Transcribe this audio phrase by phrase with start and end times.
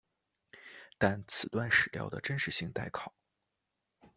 [0.97, 3.13] 但此段史料的真实性待考。